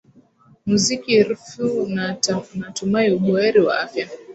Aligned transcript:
muziki 0.67 1.11
rfi 1.29 1.65
natumai 2.61 3.07
u 3.17 3.21
buheri 3.23 3.59
wa 3.67 3.73
afya 3.83 4.05